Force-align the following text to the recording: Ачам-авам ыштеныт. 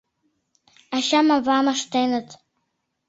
Ачам-авам 0.95 1.65
ыштеныт. 1.73 2.27